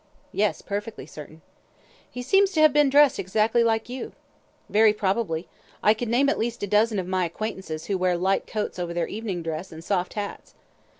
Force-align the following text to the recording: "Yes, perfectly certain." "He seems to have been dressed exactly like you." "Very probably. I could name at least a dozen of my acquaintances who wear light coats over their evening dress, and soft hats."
"Yes, 0.31 0.63
perfectly 0.63 1.05
certain." 1.05 1.43
"He 2.09 2.23
seems 2.23 2.51
to 2.53 2.59
have 2.61 2.73
been 2.73 2.89
dressed 2.89 3.19
exactly 3.19 3.63
like 3.63 3.87
you." 3.87 4.13
"Very 4.67 4.93
probably. 4.93 5.47
I 5.83 5.93
could 5.93 6.09
name 6.09 6.27
at 6.27 6.39
least 6.39 6.63
a 6.63 6.65
dozen 6.65 6.97
of 6.97 7.05
my 7.05 7.23
acquaintances 7.23 7.85
who 7.85 7.99
wear 7.99 8.17
light 8.17 8.47
coats 8.47 8.79
over 8.79 8.95
their 8.95 9.05
evening 9.07 9.43
dress, 9.43 9.71
and 9.71 9.83
soft 9.83 10.15
hats." 10.15 10.55